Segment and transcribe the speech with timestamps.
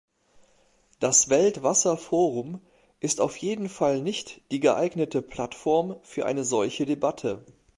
[0.99, 2.59] Das Weltwasserforum
[2.99, 7.45] ist auf jeden Fall nicht die geeignete Plattform für eine solche Debatte.